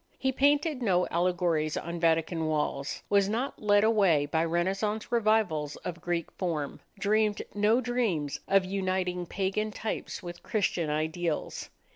[0.17, 6.01] He painted no allegories on Vatican walls, was not led away by Renaissance revivals of
[6.01, 11.69] Greek form, dreamed no dreams of uniting pagan types with Christian ideals.